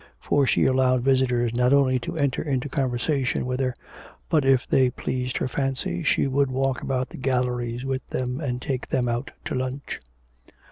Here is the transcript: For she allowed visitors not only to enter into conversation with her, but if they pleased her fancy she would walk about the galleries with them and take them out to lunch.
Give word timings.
For 0.19 0.47
she 0.47 0.65
allowed 0.65 1.03
visitors 1.03 1.53
not 1.53 1.73
only 1.73 1.99
to 1.99 2.17
enter 2.17 2.41
into 2.41 2.67
conversation 2.67 3.45
with 3.45 3.59
her, 3.59 3.75
but 4.29 4.43
if 4.43 4.67
they 4.67 4.89
pleased 4.89 5.37
her 5.37 5.47
fancy 5.47 6.01
she 6.01 6.25
would 6.25 6.49
walk 6.49 6.81
about 6.81 7.09
the 7.09 7.17
galleries 7.17 7.85
with 7.85 8.09
them 8.09 8.39
and 8.41 8.59
take 8.59 8.87
them 8.89 9.07
out 9.07 9.29
to 9.45 9.53
lunch. 9.53 9.99